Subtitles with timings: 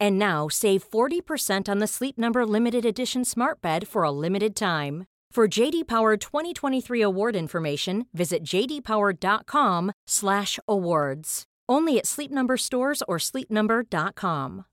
[0.00, 4.56] And now save 40% on the Sleep Number limited edition Smart Bed for a limited
[4.56, 5.04] time.
[5.34, 11.44] For JD Power 2023 award information, visit jdpower.com/awards.
[11.68, 14.66] Only at Sleep Number stores or sleepnumber.com.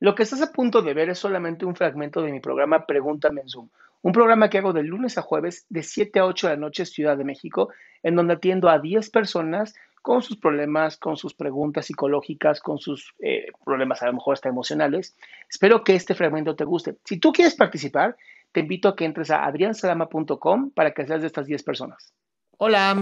[0.00, 3.42] Lo que estás a punto de ver es solamente un fragmento de mi programa Pregúntame
[3.42, 3.68] en Zoom,
[4.02, 6.86] un programa que hago de lunes a jueves de 7 a 8 de la noche
[6.86, 7.70] Ciudad de México,
[8.02, 9.74] en donde atiendo a 10 personas
[10.06, 14.48] con sus problemas, con sus preguntas psicológicas, con sus eh, problemas a lo mejor hasta
[14.48, 15.16] emocionales.
[15.50, 16.94] Espero que este fragmento te guste.
[17.04, 18.16] Si tú quieres participar,
[18.52, 22.14] te invito a que entres a adriansalama.com para que seas de estas 10 personas.
[22.56, 22.96] Hola.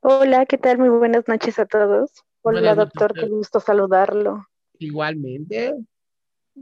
[0.00, 0.78] Hola, ¿qué tal?
[0.78, 2.10] Muy buenas noches a todos.
[2.42, 4.44] Hola, doctor, qué gusto saludarlo.
[4.80, 5.72] Igualmente.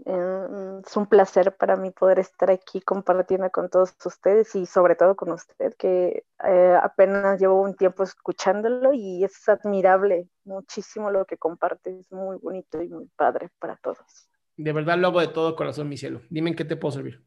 [0.06, 4.96] Eh, es un placer para mí poder estar aquí compartiendo con todos ustedes y sobre
[4.96, 11.24] todo con usted, que eh, apenas llevo un tiempo escuchándolo y es admirable muchísimo lo
[11.24, 14.28] que comparte, es muy bonito y muy padre para todos.
[14.56, 16.22] De verdad lo hago de todo corazón, mi cielo.
[16.28, 17.24] Dime en qué te puedo servir.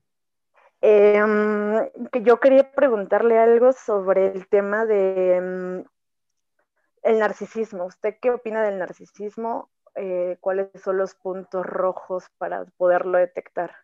[0.81, 5.83] Em, que yo quería preguntarle algo sobre el tema de em,
[7.01, 7.85] el narcisismo.
[7.85, 9.69] ¿Usted qué opina del narcisismo?
[9.99, 13.75] Eh, cuáles son los puntos rojos para poderlo detectar.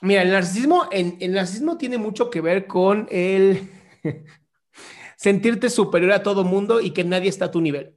[0.00, 3.68] Mira, el narcisismo, el narcisismo tiene mucho que ver con el
[5.16, 7.96] sentirte superior a todo mundo y que nadie está a tu nivel.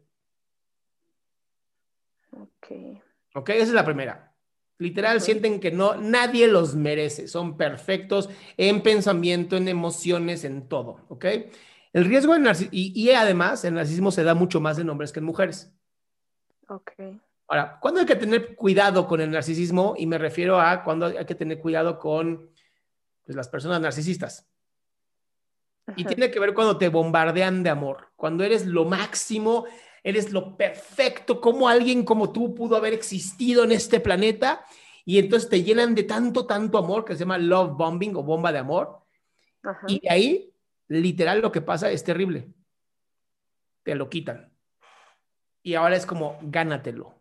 [2.31, 3.01] Ok.
[3.35, 4.33] Ok, esa es la primera.
[4.79, 11.05] Literal, sienten que no, nadie los merece, son perfectos en pensamiento, en emociones, en todo,
[11.09, 11.25] ¿ok?
[11.93, 15.11] El riesgo del narcisismo, y, y, además el narcisismo se da mucho más en hombres
[15.11, 15.76] que en mujeres.
[16.67, 16.91] Ok.
[17.47, 19.95] Ahora, ¿cuándo hay que tener cuidado con el narcisismo?
[19.97, 22.51] Y me refiero a cuando hay que tener cuidado con
[23.25, 24.45] pues, las personas narcisistas.
[25.95, 29.65] Y tiene que ver cuando te bombardean de amor, cuando eres lo máximo,
[30.03, 34.65] eres lo perfecto, como alguien como tú pudo haber existido en este planeta,
[35.05, 38.51] y entonces te llenan de tanto, tanto amor que se llama love bombing o bomba
[38.51, 38.99] de amor.
[39.87, 40.53] Y de ahí,
[40.89, 42.49] literal, lo que pasa es terrible.
[43.83, 44.56] Te lo quitan
[45.67, 47.13] y ahora es como gánatelo.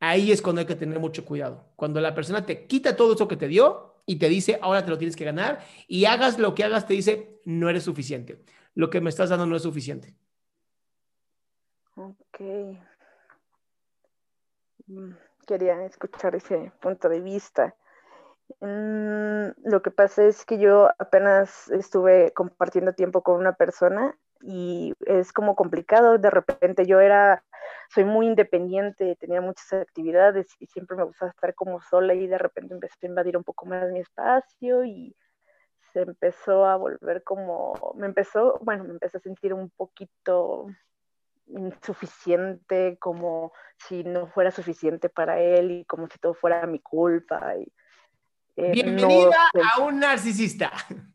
[0.00, 1.64] Ahí es cuando hay que tener mucho cuidado.
[1.76, 4.90] Cuando la persona te quita todo eso que te dio y te dice, ahora te
[4.90, 8.44] lo tienes que ganar, y hagas lo que hagas, te dice, no eres suficiente.
[8.74, 10.14] Lo que me estás dando no es suficiente.
[11.96, 12.40] Ok.
[14.86, 15.12] Mm,
[15.46, 17.74] quería escuchar ese punto de vista.
[18.60, 24.94] Mm, lo que pasa es que yo apenas estuve compartiendo tiempo con una persona y
[25.06, 26.18] es como complicado.
[26.18, 27.44] De repente yo era,
[27.90, 32.38] soy muy independiente, tenía muchas actividades y siempre me gustaba estar como sola y de
[32.38, 35.16] repente empecé a invadir un poco más mi espacio y
[35.92, 40.66] se empezó a volver como, me empezó, bueno, me empecé a sentir un poquito
[41.46, 47.54] insuficiente, como si no fuera suficiente para él y como si todo fuera mi culpa.
[48.56, 49.36] Eh, Bienvenida
[49.74, 50.72] a un narcisista.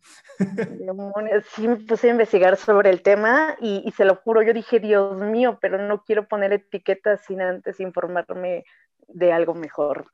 [1.53, 5.19] Sí, me puse a investigar sobre el tema y, se lo juro, yo dije, Dios
[5.19, 8.63] mío, pero no quiero poner etiquetas sin antes informarme
[9.09, 10.09] de algo mejor.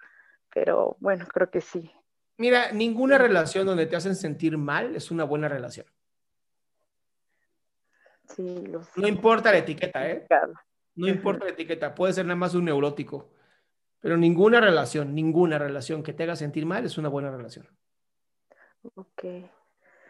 [0.51, 1.92] Pero bueno, creo que sí.
[2.38, 5.86] Mira, ninguna relación donde te hacen sentir mal es una buena relación.
[8.36, 8.63] Sí,
[8.95, 10.25] No importa la etiqueta, ¿eh?
[10.95, 13.30] No importa la etiqueta, puede ser nada más un neurótico.
[14.06, 17.68] Pero ninguna relación, ninguna relación que te haga sentir mal es una buena relación.
[18.94, 19.24] Ok.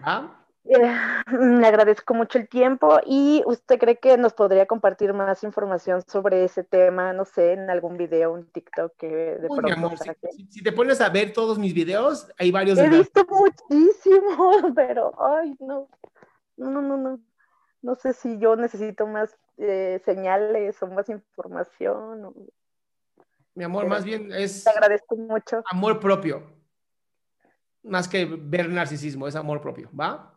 [0.02, 0.46] ¿Ah?
[0.66, 6.44] Le agradezco mucho el tiempo y usted cree que nos podría compartir más información sobre
[6.44, 9.94] ese tema, no sé, en algún video, un TikTok que de Uy, amor,
[10.50, 12.78] si, te pones a ver todos mis videos, hay varios.
[12.78, 15.88] He visto muchísimo, pero ay, no,
[16.58, 17.20] no, no, no,
[17.82, 22.34] no sé si yo necesito más eh, señales o más información.
[23.56, 24.64] Mi amor, más bien es...
[24.64, 25.64] Te agradezco mucho.
[25.72, 26.44] Amor propio.
[27.84, 30.34] Más que ver narcisismo, es amor propio, ¿va?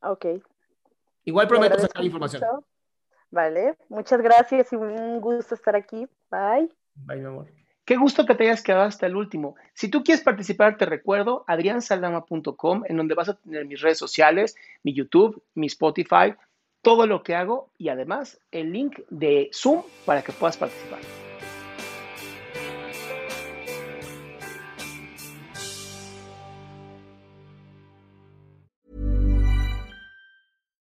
[0.00, 0.26] Ok.
[1.24, 2.42] Igual prometo sacar información.
[3.30, 6.06] Vale, muchas gracias y un gusto estar aquí.
[6.30, 6.70] Bye.
[6.94, 7.46] Bye, mi amor.
[7.84, 9.56] Qué gusto que te hayas quedado hasta el último.
[9.74, 14.56] Si tú quieres participar, te recuerdo adriansaldama.com, en donde vas a tener mis redes sociales,
[14.82, 16.34] mi YouTube, mi Spotify,
[16.82, 21.00] todo lo que hago y además el link de Zoom para que puedas participar.